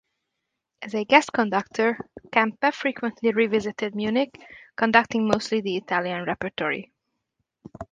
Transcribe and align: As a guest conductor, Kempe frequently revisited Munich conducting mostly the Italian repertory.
As 0.81 0.95
a 0.95 1.05
guest 1.05 1.31
conductor, 1.31 1.95
Kempe 2.31 2.71
frequently 2.71 3.31
revisited 3.33 3.93
Munich 3.93 4.33
conducting 4.75 5.27
mostly 5.27 5.61
the 5.61 5.77
Italian 5.77 6.23
repertory. 6.25 6.91